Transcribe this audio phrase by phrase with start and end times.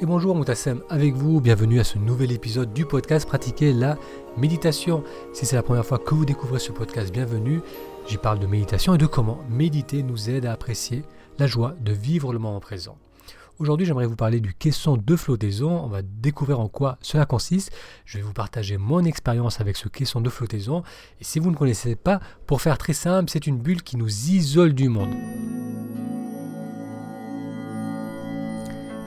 [0.00, 3.98] Et bonjour Moutassem avec vous, bienvenue à ce nouvel épisode du podcast Pratiquer la
[4.36, 5.02] méditation.
[5.32, 7.62] Si c'est la première fois que vous découvrez ce podcast, bienvenue.
[8.06, 11.02] J'y parle de méditation et de comment méditer nous aide à apprécier
[11.40, 12.96] la joie de vivre le moment présent.
[13.58, 15.82] Aujourd'hui, j'aimerais vous parler du caisson de flottaison.
[15.82, 17.72] On va découvrir en quoi cela consiste.
[18.04, 20.84] Je vais vous partager mon expérience avec ce caisson de flottaison.
[21.20, 24.30] Et si vous ne connaissez pas, pour faire très simple, c'est une bulle qui nous
[24.30, 25.12] isole du monde.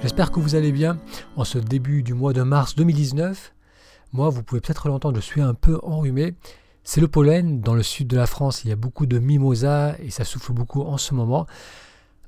[0.02, 0.98] J'espère que vous allez bien
[1.36, 3.54] en ce début du mois de mars 2019.
[4.14, 6.34] Moi, vous pouvez peut-être l'entendre, je suis un peu enrhumé.
[6.84, 7.62] C'est le pollen.
[7.62, 10.54] Dans le sud de la France, il y a beaucoup de mimosas et ça souffle
[10.54, 11.46] beaucoup en ce moment.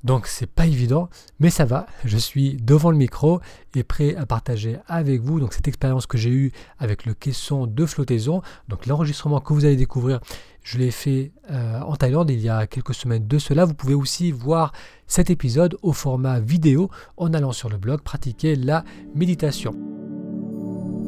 [0.04, 1.08] Donc c'est pas évident,
[1.40, 1.86] mais ça va.
[2.04, 3.40] Je suis devant le micro
[3.74, 7.66] et prêt à partager avec vous donc cette expérience que j'ai eue avec le caisson
[7.66, 8.42] de flottaison.
[8.68, 10.20] Donc l'enregistrement que vous allez découvrir,
[10.62, 13.64] je l'ai fait euh, en Thaïlande il y a quelques semaines de cela.
[13.64, 14.72] Vous pouvez aussi voir
[15.06, 19.72] cet épisode au format vidéo en allant sur le blog pratiquer la méditation.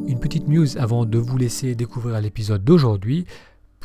[0.07, 3.27] Une petite news avant de vous laisser découvrir l'épisode d'aujourd'hui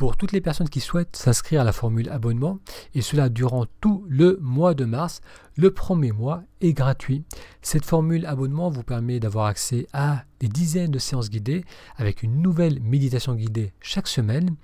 [0.03, 2.59] pour toutes les personnes qui souhaitent s'inscrire à la formule abonnement,
[2.93, 5.21] et cela durant tout le mois de mars.
[5.55, 7.23] Le premier mois est gratuit.
[7.61, 11.63] Cette formule abonnement vous permet d'avoir accès à des dizaines de séances guidées
[11.95, 14.57] avec une nouvelle méditation guidée chaque semaine.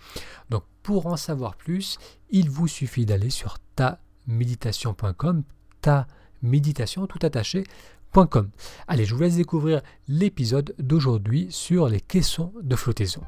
[0.49, 5.43] Donc pour en savoir plus, il vous suffit d'aller sur taméditation.com,
[5.79, 6.05] ta
[6.41, 8.49] méditation tout attaché.com.
[8.89, 13.21] Allez, je vous laisse découvrir l'épisode d'aujourd'hui sur les caissons de flottaison.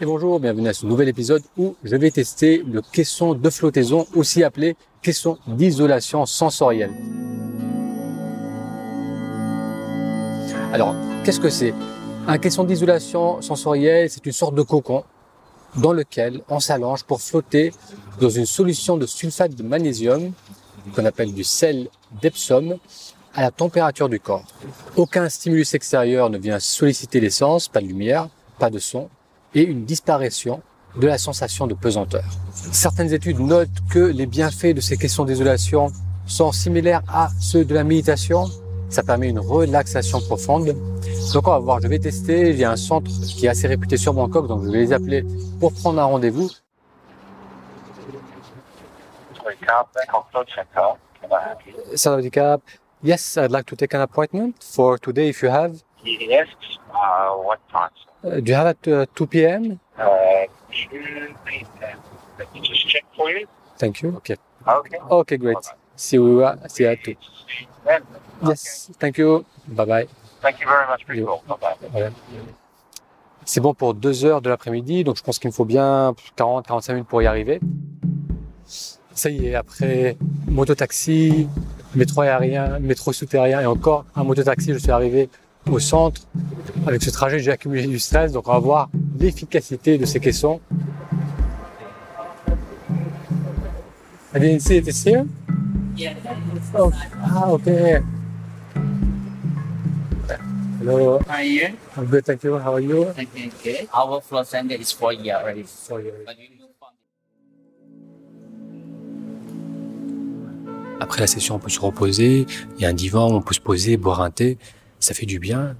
[0.00, 4.06] Et bonjour, bienvenue à ce nouvel épisode où je vais tester le caisson de flottaison,
[4.14, 6.92] aussi appelé caisson d'isolation sensorielle.
[10.72, 11.74] Alors, qu'est-ce que c'est?
[12.26, 15.04] Un caisson d'isolation sensorielle, c'est une sorte de cocon
[15.76, 17.72] dans lequel on s'allonge pour flotter
[18.18, 20.32] dans une solution de sulfate de magnésium,
[20.94, 21.88] qu'on appelle du sel
[22.22, 22.78] d'Epsom,
[23.34, 24.44] à la température du corps.
[24.96, 29.08] Aucun stimulus extérieur ne vient solliciter les sens, pas de lumière, pas de son,
[29.54, 30.62] et une disparition
[30.96, 32.24] de la sensation de pesanteur.
[32.52, 35.90] Certaines études notent que les bienfaits de ces questions d'isolation
[36.26, 38.46] sont similaires à ceux de la méditation.
[38.88, 40.76] Ça permet une relaxation profonde.
[41.32, 42.50] Donc on va voir, je vais tester.
[42.50, 44.92] Il y a un centre qui est assez réputé sur Bangkok, donc je vais les
[44.92, 45.24] appeler
[45.58, 46.50] pour prendre un rendez-vous.
[51.94, 52.30] Sawadee
[53.04, 55.82] Yes, I'd like to take an appointment for today if you have.
[56.04, 56.46] Yes.
[56.94, 57.90] Uh, what time?
[58.24, 59.80] Uh, do you have at uh, 2 p.m.?
[59.98, 61.98] Uh, 2 p.m.
[62.38, 63.46] Let me just check for you.
[63.78, 64.14] Thank you.
[64.16, 64.36] Okay.
[64.66, 64.98] Okay.
[65.10, 65.58] Okay, great.
[65.96, 67.04] See you, uh, see you at 2.
[67.04, 67.16] See
[67.60, 68.02] you then.
[68.46, 69.44] Yes, thank you.
[69.68, 70.06] Bye bye.
[70.40, 71.42] Thank you very much for your call.
[71.48, 71.76] Bye-bye.
[71.90, 72.10] Voilà.
[73.44, 76.92] C'est bon pour 2 heures de l'après-midi, donc je pense qu'il me faut bien 40-45
[76.92, 77.60] minutes pour y arriver.
[78.64, 80.16] Ça y est, après
[80.46, 81.48] moto-taxi,
[81.94, 85.28] métro aérien, métro souterrain et encore un moto-taxi, je suis arrivé
[85.70, 86.22] au centre.
[86.86, 90.60] Avec ce trajet, j'ai accumulé du stress, donc on va voir l'efficacité de ces caissons.
[94.34, 95.26] I didn't see it, it's here?
[95.96, 96.14] Yeah.
[96.74, 96.90] Oh,
[97.22, 98.00] ah, okay.
[100.80, 101.68] Hello, How are you?
[101.96, 102.58] I'm good, thank you.
[102.58, 103.04] How are you?
[103.10, 103.88] Okay, okay.
[103.94, 105.62] Our floor center is for you already.
[105.62, 106.02] Fund
[110.98, 112.46] Après la session, on peut se reposer.
[112.76, 114.56] Il y a un divan, on peut se poser, boire un thé.
[115.02, 115.76] Ça fait du bien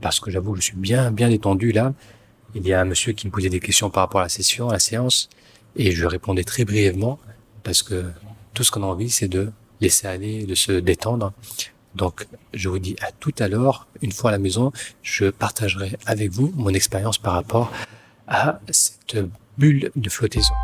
[0.00, 1.94] parce que j'avoue, je suis bien, bien détendu là.
[2.56, 4.68] Il y a un monsieur qui me posait des questions par rapport à la session,
[4.68, 5.28] à la séance,
[5.76, 7.20] et je répondais très brièvement
[7.62, 8.04] parce que
[8.52, 11.32] tout ce qu'on a envie, c'est de laisser aller, de se détendre.
[11.94, 13.86] Donc, je vous dis à tout à l'heure.
[14.02, 17.70] Une fois à la maison, je partagerai avec vous mon expérience par rapport
[18.26, 19.16] à cette
[19.56, 20.54] bulle de flottaison.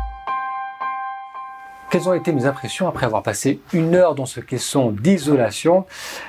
[1.91, 5.85] Quelles ont été mes impressions après avoir passé une heure dans ce caisson d'isolation?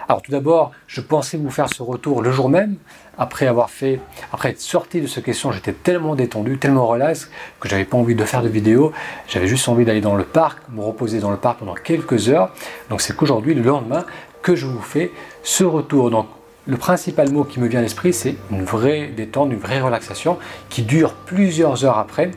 [0.09, 2.75] Alors tout d'abord, je pensais vous faire ce retour le jour même.
[3.17, 4.01] Après avoir fait,
[4.33, 7.31] après être sorti de ce caisson, j'étais tellement détendu, tellement relax
[7.61, 8.93] que j'avais pas envie de faire de vidéo.
[9.29, 12.51] J'avais juste envie d'aller dans le parc, me reposer dans le parc pendant quelques heures.
[12.91, 14.05] Donc c'est qu'aujourd'hui, le lendemain,
[14.43, 15.13] que je vous fais
[15.45, 16.11] ce retour.
[16.11, 16.27] Donc
[16.67, 20.39] le principal mot qui me vient à l'esprit, c'est une vraie détente, une vraie relaxation
[20.71, 22.33] qui dure plusieurs heures après.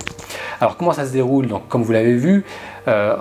[0.62, 1.48] Alors comment ça se déroule?
[1.48, 2.45] Donc comme vous l'avez vu,
[2.87, 3.15] euh,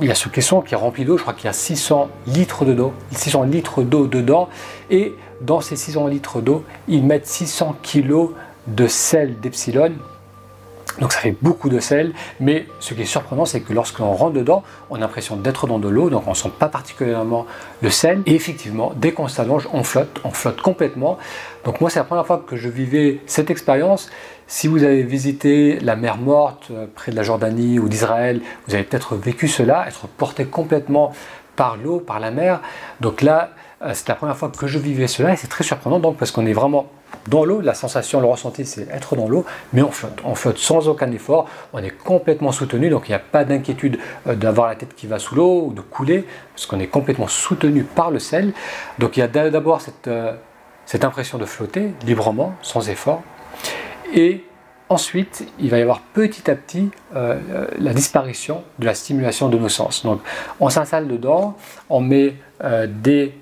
[0.00, 2.08] il y a ce caisson qui est rempli d'eau, je crois qu'il y a 600
[2.26, 4.48] litres de d'eau, 600 litres d'eau dedans,
[4.90, 8.30] et dans ces 600 litres d'eau, ils mettent 600 kilos
[8.66, 9.92] de sel d'epsilon.
[11.00, 14.14] Donc ça fait beaucoup de sel, mais ce qui est surprenant, c'est que lorsque l'on
[14.14, 17.46] rentre dedans, on a l'impression d'être dans de l'eau, donc on ne sent pas particulièrement
[17.82, 18.22] le sel.
[18.26, 21.18] Et effectivement, dès qu'on s'allonge, on flotte, on flotte complètement.
[21.64, 24.10] Donc moi, c'est la première fois que je vivais cette expérience.
[24.46, 28.74] Si vous avez visité la mer Morte euh, près de la Jordanie ou d'Israël, vous
[28.74, 31.12] avez peut-être vécu cela, être porté complètement
[31.56, 32.60] par l'eau, par la mer.
[33.00, 33.50] Donc là,
[33.92, 36.46] c'est la première fois que je vivais cela et c'est très surprenant donc parce qu'on
[36.46, 36.90] est vraiment
[37.28, 40.20] dans l'eau, la sensation, le ressenti, c'est être dans l'eau, mais on flotte.
[40.24, 43.98] On flotte sans aucun effort, on est complètement soutenu, donc il n'y a pas d'inquiétude
[44.26, 46.24] euh, d'avoir la tête qui va sous l'eau ou de couler,
[46.54, 48.52] parce qu'on est complètement soutenu par le sel.
[48.98, 50.34] Donc il y a d'abord cette, euh,
[50.84, 53.22] cette impression de flotter librement, sans effort,
[54.14, 54.44] et
[54.88, 59.58] ensuite il va y avoir petit à petit euh, la disparition de la stimulation de
[59.58, 60.04] nos sens.
[60.04, 60.20] Donc
[60.60, 61.56] on s'installe dedans,
[61.90, 62.34] on met
[62.88, 63.34] des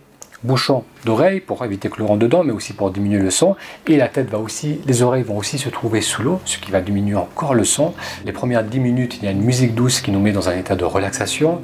[0.45, 3.57] bouchon d'oreille pour éviter que l'eau rentre dedans, mais aussi pour diminuer le son.
[3.89, 6.71] Et la tête va aussi, les oreilles vont aussi se trouver sous l'eau, ce qui
[6.71, 7.95] va diminuer encore le son.
[8.25, 10.57] Les premières 10 minutes, il y a une musique douce qui nous met dans un
[10.57, 11.63] état de relaxation.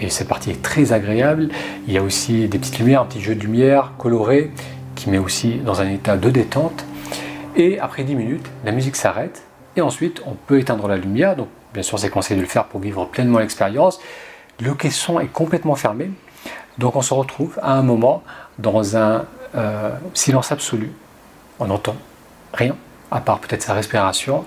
[0.00, 1.50] Et cette partie est très agréable.
[1.86, 4.50] Il y a aussi des petites lumières, un petit jeu de lumière coloré
[4.96, 6.84] qui met aussi dans un état de détente.
[7.54, 9.42] Et après 10 minutes, la musique s'arrête.
[9.76, 11.36] Et ensuite, on peut éteindre la lumière.
[11.36, 14.00] Donc, bien sûr, c'est conseillé de le faire pour vivre pleinement l'expérience.
[14.60, 16.10] Le caisson est complètement fermé.
[16.78, 18.22] Donc on se retrouve à un moment
[18.58, 19.24] dans un
[19.54, 20.92] euh, silence absolu.
[21.58, 21.96] On n'entend
[22.54, 22.76] rien,
[23.10, 24.44] à part peut-être sa respiration.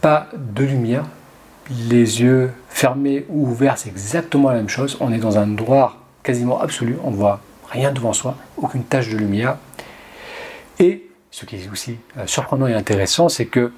[0.00, 1.04] Pas de lumière.
[1.70, 4.96] Les yeux fermés ou ouverts, c'est exactement la même chose.
[5.00, 6.96] On est dans un noir quasiment absolu.
[7.04, 9.56] On ne voit rien devant soi, aucune tache de lumière.
[10.78, 13.72] Et ce qui est aussi euh, surprenant et intéressant, c'est que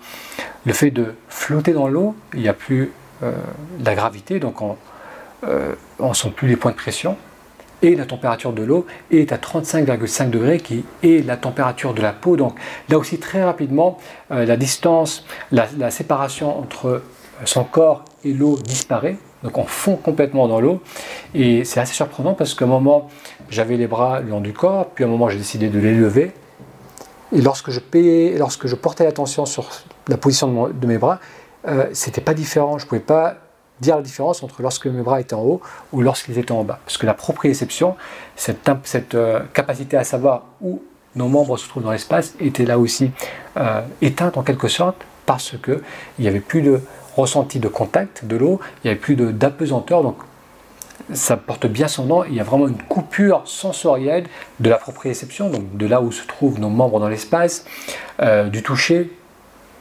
[0.65, 2.93] le fait de flotter dans l'eau, il n'y a plus
[3.23, 3.33] euh,
[3.83, 4.77] la gravité, donc on,
[5.45, 7.17] euh, on ne sent plus les points de pression,
[7.83, 12.13] et la température de l'eau est à 35,5 degrés qui est la température de la
[12.13, 12.37] peau.
[12.37, 12.55] Donc
[12.89, 13.99] là aussi très rapidement,
[14.31, 17.03] euh, la distance, la, séparation entre euh,
[17.45, 19.17] son corps et l'eau disparaît.
[19.43, 20.83] Donc on fond complètement dans l'eau.
[21.35, 23.09] Et c'est assez surprenant parce qu'à un moment,
[23.49, 25.95] j'avais les bras le long du corps, puis à un moment, j'ai décidé de les
[25.95, 26.33] lever.
[27.33, 29.71] Et lorsque je, payais, lorsque je portais l'attention sur
[30.09, 31.21] la position de, mes bras,
[31.69, 32.77] euh, c'était pas différent.
[32.77, 33.37] Je pouvais pas
[33.81, 35.61] dire la différence entre lorsque mes bras étaient en haut
[35.93, 36.81] ou lorsqu'ils étaient en bas.
[36.85, 37.97] Parce que la proprioception,
[38.37, 38.69] cette,
[39.15, 40.83] euh, capacité à savoir où
[41.17, 43.11] nos membres se trouvent dans l'espace, était là aussi
[43.57, 44.97] euh, éteinte en quelque sorte
[45.27, 45.81] parce qu'il
[46.19, 46.81] n'y avait plus de
[47.17, 50.03] ressenti de contact de l'eau, il n'y avait plus d'apesanteur.
[50.03, 50.17] Donc
[51.13, 54.27] ça porte bien son nom, il y a vraiment une coupure sensorielle
[54.61, 57.65] de la proprioception, donc de là où se trouvent nos membres dans l'espace,
[58.21, 59.11] euh, du toucher,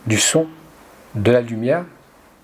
[0.07, 0.47] du son,
[1.15, 1.85] de la lumière,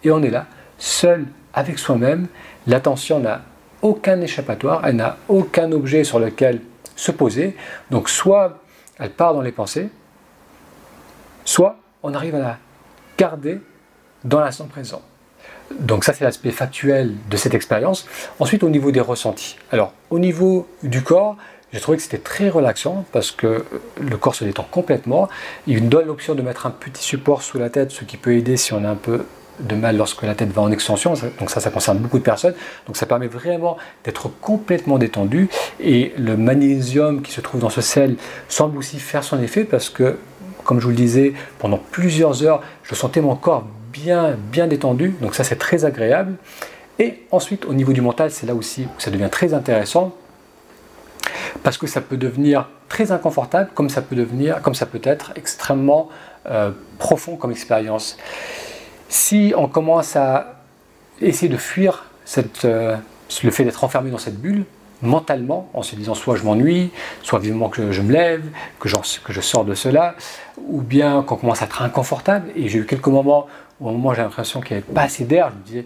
[0.03, 0.45] et on est là,
[0.77, 1.25] seul
[1.55, 2.27] avec soi-même,
[2.67, 3.41] l'attention n'a
[3.81, 6.61] aucun échappatoire, elle n'a aucun objet sur lequel
[6.95, 7.55] se poser.
[7.91, 8.59] Donc soit
[8.99, 9.89] elle part dans les pensées,
[11.45, 12.57] soit on arrive à la
[13.17, 13.61] garder
[14.23, 15.01] dans l'instant présent.
[15.79, 18.05] Donc ça c'est l'aspect factuel de cette expérience.
[18.39, 19.57] Ensuite au niveau des ressentis.
[19.71, 21.37] Alors au niveau du corps,
[21.71, 23.65] j'ai trouvé que c'était très relaxant parce que
[23.99, 25.27] le corps se détend complètement.
[25.67, 28.57] Il donne l'option de mettre un petit support sous la tête, ce qui peut aider
[28.57, 29.25] si on est un peu
[29.59, 32.55] de mal lorsque la tête va en extension, donc ça, ça concerne beaucoup de personnes.
[32.87, 35.49] Donc ça permet vraiment d'être complètement détendu.
[35.79, 38.15] Et le magnésium qui se trouve dans ce sel
[38.47, 40.17] semble aussi faire son effet parce que,
[40.63, 45.15] comme je vous le disais, pendant plusieurs heures, je sentais mon corps bien, bien détendu.
[45.21, 46.35] Donc ça, c'est très agréable.
[46.99, 50.15] Et ensuite, au niveau du mental, c'est là aussi où ça devient très intéressant
[51.63, 55.31] parce que ça peut devenir très inconfortable, comme ça peut devenir, comme ça peut être
[55.35, 56.09] extrêmement
[56.47, 58.17] euh, profond comme expérience
[59.09, 60.61] si on commence à
[61.21, 62.05] essayer de fuir
[62.63, 62.97] euh,
[63.43, 64.65] le fait d'être enfermé dans cette bulle,
[65.01, 68.43] mentalement, en se disant soit je m'ennuie, soit vivement que je me lève,
[68.79, 70.15] que, que je sors de cela,
[70.67, 72.49] ou bien qu'on commence à être inconfortable.
[72.55, 73.47] Et j'ai eu quelques moments
[73.79, 75.85] où, au j'ai l'impression qu'il n'y avait pas assez d'air, je me disais,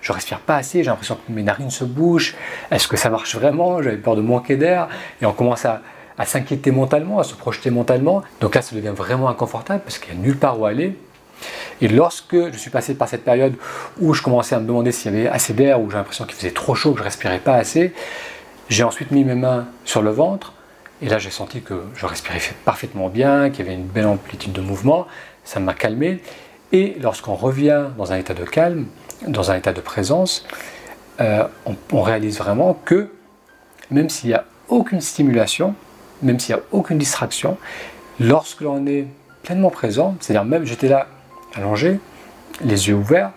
[0.00, 2.34] je respire pas assez, j'ai l'impression que mes narines se bougent,
[2.70, 3.82] est-ce que ça marche vraiment?
[3.82, 4.88] J'avais peur de manquer d'air,
[5.20, 5.82] et on commence à,
[6.18, 8.22] à s'inquiéter mentalement, à se projeter mentalement.
[8.40, 10.96] Donc là, ça devient vraiment inconfortable parce qu'il n'y a nulle part où aller.
[11.80, 13.54] Et lorsque je suis passé par cette période
[14.00, 16.34] où je commençais à me demander s'il y avait assez d'air, où j'ai l'impression qu'il
[16.34, 17.92] faisait trop chaud, que je respirais pas assez,
[18.68, 20.52] j'ai ensuite mis mes mains sur le ventre.
[21.02, 24.52] Et là, j'ai senti que je respirais parfaitement bien, qu'il y avait une belle amplitude
[24.52, 25.06] de mouvement.
[25.44, 26.20] Ça m'a calmé.
[26.72, 28.86] Et lorsqu'on revient dans un état de calme,
[29.26, 30.46] dans un état de présence,
[31.20, 31.44] euh,
[31.92, 33.10] on, réalise vraiment que
[33.90, 35.74] même s'il n'y a aucune stimulation,
[36.22, 37.56] même s'il n'y a aucune distraction,
[38.20, 39.06] lorsque l'on est
[39.42, 41.06] pleinement présent, c'est-à-dire même j'étais là
[41.56, 42.00] allongé,
[42.60, 43.30] les yeux ouverts,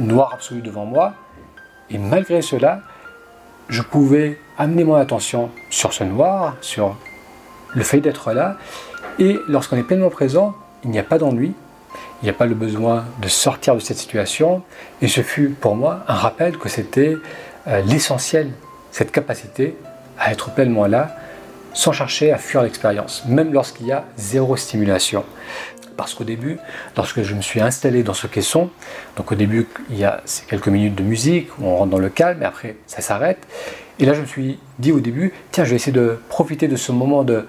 [0.00, 1.14] noir absolu devant moi,
[1.90, 2.80] et malgré cela,
[3.68, 6.96] je pouvais amener mon attention sur ce noir, sur
[7.74, 8.56] le fait d'être là,
[9.18, 11.54] et lorsqu'on est pleinement présent, il n'y a pas d'ennui,
[12.22, 14.62] il n'y a pas le besoin de sortir de cette situation.
[15.00, 17.16] Et ce fut pour moi un rappel que c'était
[17.66, 18.52] euh, l'essentiel,
[18.90, 19.76] cette capacité
[20.18, 21.16] à être pleinement là,
[21.74, 25.24] sans chercher à fuir l'expérience, même lorsqu'il y a zéro stimulation.
[25.96, 26.58] Parce qu'au début,
[26.96, 28.70] lorsque je me suis installé dans ce caisson,
[29.16, 31.98] donc au début, il y a ces quelques minutes de musique, où on rentre dans
[31.98, 33.38] le calme, et après, ça s'arrête.
[33.98, 36.76] Et là, je me suis dit au début, tiens, je vais essayer de profiter de
[36.76, 37.46] ce moment de,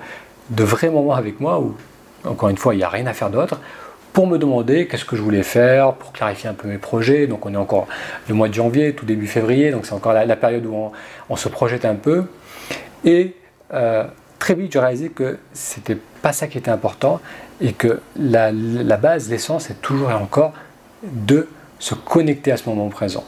[0.49, 1.75] de vrai moment avec moi, où,
[2.25, 3.59] encore une fois, il n'y a rien à faire d'autre,
[4.13, 7.25] pour me demander qu'est-ce que je voulais faire, pour clarifier un peu mes projets.
[7.25, 7.87] Donc on est encore
[8.29, 10.91] le mois de janvier, tout début février, donc c'est encore la, période où
[11.29, 12.25] on, se projette un peu.
[13.03, 13.35] Et
[13.73, 14.05] euh,
[14.37, 17.19] très vite, j'ai réalisé que c'était pas ça qui était important
[17.61, 18.51] et que la,
[18.97, 20.53] base, l'essence, est toujours et encore
[21.03, 21.47] de
[21.79, 23.23] se connecter à ce moment présent.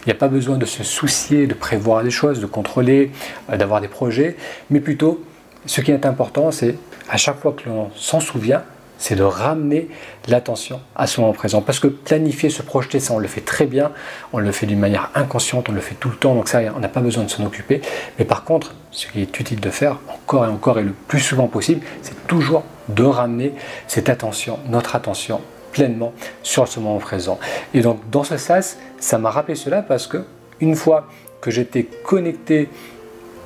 [0.00, 3.10] Il n'y a pas besoin de se soucier, de prévoir les choses, de contrôler,
[3.50, 4.36] euh, d'avoir des projets,
[4.70, 5.24] mais plutôt,
[5.64, 6.76] ce qui est important, c'est
[7.08, 8.62] à chaque fois que l'on s'en souvient,
[8.98, 9.88] c'est de ramener
[10.28, 11.62] l'attention à ce moment présent.
[11.62, 13.92] Parce que planifier, se projeter, ça on le fait très bien,
[14.32, 16.80] on le fait d'une manière inconsciente, on le fait tout le temps, donc ça on
[16.80, 17.80] n'a pas besoin de s'en occuper.
[18.18, 21.20] Mais par contre, ce qui est utile de faire encore et encore et le plus
[21.20, 23.52] souvent possible, c'est toujours de ramener
[23.86, 25.40] cette attention, notre attention
[25.72, 26.12] pleinement
[26.42, 27.38] sur ce moment présent.
[27.74, 30.24] Et donc dans ce sas, ça m'a rappelé cela parce que
[30.60, 31.06] une fois
[31.40, 32.70] que j'étais connecté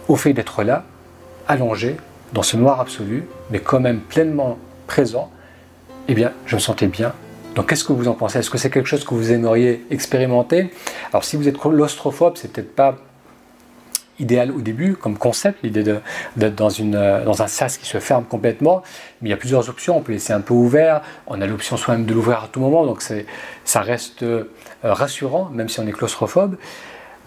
[0.09, 0.85] au fait d'être là,
[1.49, 1.97] allongé,
[2.33, 5.31] dans ce noir absolu, mais quand même pleinement présent,
[6.09, 7.13] eh bien, je me sentais bien.
[7.55, 8.39] Donc, qu'est-ce que vous en pensez?
[8.39, 10.71] Est-ce que c'est quelque chose que vous aimeriez expérimenter?
[11.13, 12.97] Alors, si vous êtes claustrophobe, c'est peut-être pas
[14.21, 15.83] idéal au début comme concept, l'idée
[16.37, 16.93] d'être dans, une,
[17.25, 18.83] dans un sas qui se ferme complètement,
[19.21, 21.77] mais il y a plusieurs options, on peut laisser un peu ouvert, on a l'option
[21.77, 23.03] soi-même de l'ouvrir à tout moment, donc
[23.65, 24.45] ça reste euh,
[24.83, 26.57] rassurant, même si on est claustrophobe.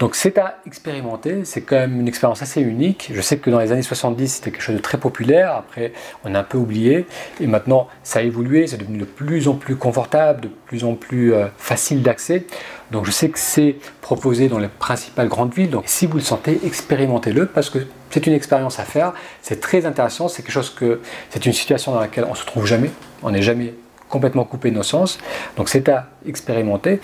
[0.00, 3.12] Donc c'est à expérimenter, c'est quand même une expérience assez unique.
[3.14, 5.92] Je sais que dans les années 70 c'était quelque chose de très populaire, après
[6.24, 7.06] on a un peu oublié,
[7.40, 10.94] et maintenant ça a évolué, c'est devenu de plus en plus confortable, de plus en
[10.94, 12.44] plus euh, facile d'accès.
[12.90, 16.24] Donc je sais que c'est proposé dans les principales grandes villes, donc si vous le
[16.24, 17.78] sentez, expérimentez-le parce que
[18.10, 21.92] c'est une expérience à faire, c'est très intéressant, c'est quelque chose que c'est une situation
[21.92, 22.90] dans laquelle on se trouve jamais,
[23.22, 23.74] on n'est jamais
[24.08, 25.18] complètement coupé de nos sens,
[25.56, 27.00] donc c'est à expérimenter.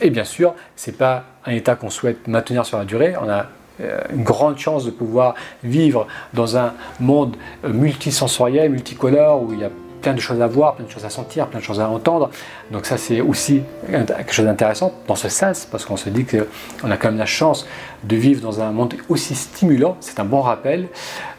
[0.00, 3.14] Et bien sûr, ce n'est pas un état qu'on souhaite maintenir sur la durée.
[3.20, 3.46] On a
[3.80, 9.60] euh, une grande chance de pouvoir vivre dans un monde euh, multisensoriel, multicolore, où il
[9.60, 9.70] y a
[10.02, 12.30] plein de choses à voir, plein de choses à sentir, plein de choses à entendre.
[12.70, 16.90] Donc ça, c'est aussi quelque chose d'intéressant dans ce sas, parce qu'on se dit qu'on
[16.90, 17.66] a quand même la chance
[18.04, 19.96] de vivre dans un monde aussi stimulant.
[20.00, 20.88] C'est un bon rappel.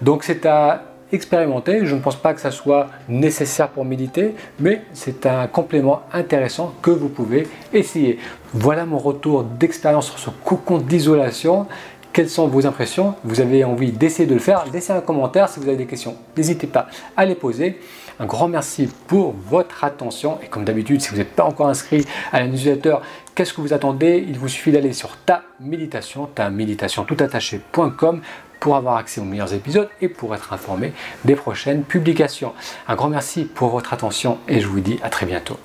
[0.02, 1.86] Donc c'est à expérimenter.
[1.86, 6.74] Je ne pense pas que ça soit nécessaire pour méditer, mais c'est un complément intéressant
[6.82, 8.20] que vous pouvez essayer.
[8.54, 11.68] Voilà mon retour d'expérience sur ce cocon d'isolation.
[12.12, 13.14] Quelles sont vos impressions?
[13.24, 14.66] Vous avez envie d'essayer de le faire?
[14.74, 16.16] Laissez un commentaire si vous avez des questions.
[16.36, 17.80] N'hésitez pas à les poser.
[18.20, 20.40] Un grand merci pour votre attention.
[20.44, 22.98] Et comme d'habitude, si vous n'êtes pas encore inscrit à la newsletter,
[23.34, 24.26] qu'est-ce que vous attendez?
[24.28, 28.22] Il vous suffit d'aller sur ta méditation, ta méditation tout attaché.com
[28.60, 30.94] pour avoir accès aux meilleurs épisodes et pour être informé
[31.26, 32.54] des prochaines publications.
[32.88, 35.58] Un grand merci pour votre attention et je vous dis à très bientôt.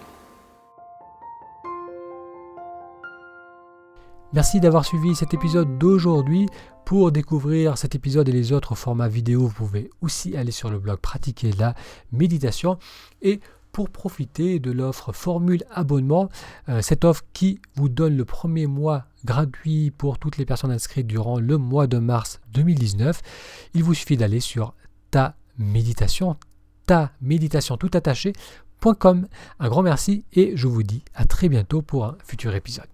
[4.34, 6.48] Merci d'avoir suivi cet épisode d'aujourd'hui.
[6.84, 10.78] Pour découvrir cet épisode et les autres formats vidéo, vous pouvez aussi aller sur le
[10.78, 11.74] blog Pratiquer la
[12.10, 12.78] méditation.
[13.22, 13.40] Et
[13.74, 16.30] pour profiter de l'offre Formule Abonnement,
[16.68, 21.08] euh, cette offre qui vous donne le premier mois gratuit pour toutes les personnes inscrites
[21.08, 23.20] durant le mois de mars 2019.
[23.74, 24.74] Il vous suffit d'aller sur
[25.10, 26.36] ta méditation,
[26.86, 28.32] ta méditation tout attaché.
[29.58, 32.93] Un grand merci et je vous dis à très bientôt pour un futur épisode.